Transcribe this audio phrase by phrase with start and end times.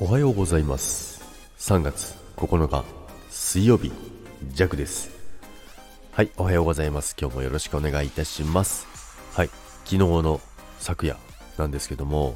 [0.00, 1.22] おはようございます。
[1.58, 2.84] 3月9日
[3.30, 3.92] 水曜日
[4.48, 5.12] ジャクです。
[6.10, 7.14] はいおはようございます。
[7.16, 8.88] 今日もよろしくお願いいたします。
[9.34, 9.50] はい
[9.84, 10.40] 昨日の
[10.80, 11.16] 昨夜
[11.58, 12.34] なんですけども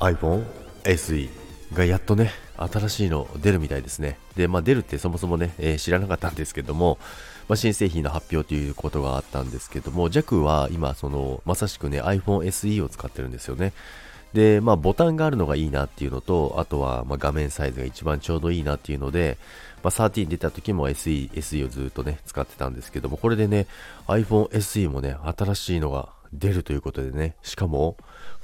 [0.00, 0.44] iPhone
[0.82, 1.30] SE
[1.72, 4.18] がやっとね新しいの出るみたいですね。
[4.34, 6.98] でまあ出るってそもそもね、えー、知らなかったんですけども
[7.48, 13.72] まあ、新製品の発表ということがあったんですけども、JAC は今、その、まさしくね、iPhone SE を使ってるんですよね。
[14.36, 19.38] で、まあ、ボタンがあるのがいいなっていうのと、あとは、ま画面サイズが一番ちょうどいいなっていうので、
[19.82, 23.66] まあ、13出た時も SE、SE をずっとね、使ってたんですけども、これでね、
[24.08, 27.96] iPhone SE もね、新しいのが出るということでね、しかも、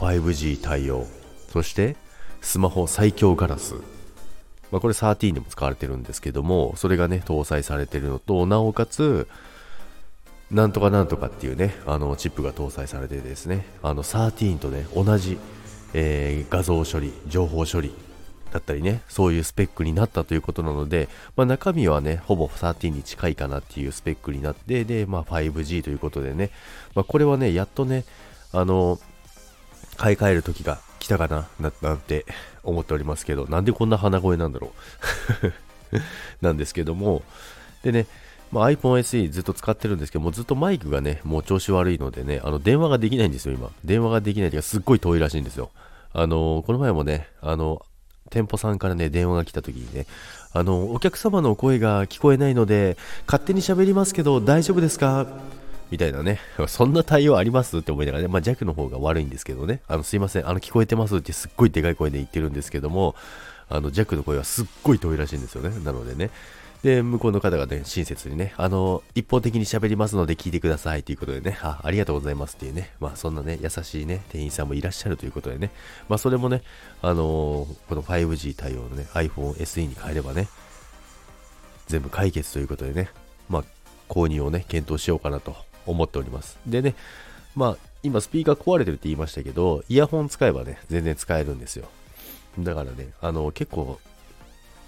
[0.00, 1.06] 5G 対応、
[1.52, 1.94] そして、
[2.40, 3.74] スマホ最強ガラス、
[4.72, 9.28] まあ、これ13でも使われてるんですけども、それがね、搭載されてるのと、なおかつ、
[10.50, 15.38] なんとかなんとかっていうね、あの、チップが搭載されてですね、あの、13とね、同じ、
[15.94, 17.92] えー、画像処理、情報処理
[18.52, 26.50] だったりね、そういうスペックになったということなので、まあ、中身はね、ほぼ13に近いかなっていうスペックになって、で、まあ、5G ということでね、
[26.94, 28.04] まあ、これはね、やっとね、
[28.52, 28.98] あの、
[29.96, 32.26] 買い替える時が来たかななんて
[32.62, 34.72] 思っておりますけど、なんでこんな鼻声なんだろ
[35.42, 35.52] う。
[36.42, 37.22] なんですけども、
[37.82, 38.06] でね、
[38.52, 43.70] まあ、iPhone SE ずっと使ってるんですけども、ずっとマイクがね、もう調子悪いのでね、あの、電話ができないんですよ、今。
[43.84, 45.70] 電話ができないというか、すっごい遠いらしいんですよ。
[46.12, 47.84] あのこの前もね、あの、
[48.30, 50.06] 店舗さんからね、電話が来た時にね、
[50.52, 55.26] あの、お客様の声が聞こえないので、勝手に喋りますけど、大丈夫ですか？
[55.90, 63.14] みたいなね、そんな対応ありますって思いながらね、まあ、弱の方が悪いんですけどね、あの、すいません、あの、聞こえてますってすっごいでかい声で言ってるんですけども、
[63.68, 65.70] あの、弱の声はすっごい遠いらしいんですよね。
[65.84, 66.30] なのでね、
[66.86, 75.72] で、向こうの方がね、親切にね、あの、一方的に喋りますので聞いてくださいということでね、あありがとうございますっていうね、まあそんなね、優しいね、店員さんもいらっしゃるということでね、
[76.08, 76.62] まあそれもね、
[77.02, 80.46] あのこの 5G 対応のね、iPhone SE に変えればね、
[81.88, 83.10] 全部解決ということでね、
[83.48, 83.64] まあ
[84.08, 85.56] 購入をね、検討しようかなと
[85.86, 86.56] 思っております。
[86.68, 86.94] でね、
[87.56, 91.88] まあ、今スピーカー壊れてるって言いましたけど、イヤホン使えばね、全然使えるんですよ。
[92.60, 93.98] だからね、あの、結構、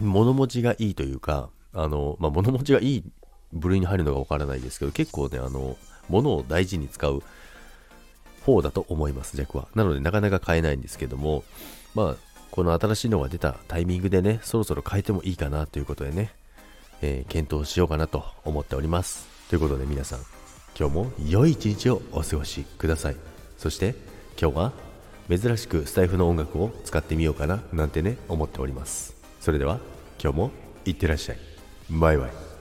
[0.00, 3.04] 物持ちがいいというか、あの、まあ、物持ちがいい
[3.52, 5.76] 部類に入るのかわからないですけど、結構ね、あの、
[6.08, 7.22] 物を大事に使う
[8.44, 9.68] 方だと思います、弱は。
[9.74, 11.44] なので、なかなか買えないんですけども、
[11.94, 12.16] まあ、
[12.50, 16.32] この新しいのが出たタイミングでね、そろそろ変えてもいいかなということでね、
[17.00, 19.26] えー、検討しようかなと思っております。
[19.48, 20.20] ということで皆さん、
[20.78, 23.16] 今日も良い一日をお過ごしください
[23.58, 23.94] そして
[24.40, 24.72] 今日は
[25.28, 29.78] 珍しくスタイフの音楽を使ってみようかななんてね思っておりますそれでは
[30.22, 30.50] 今日も
[30.84, 31.51] いってらっしゃい
[31.92, 32.51] バイバイ。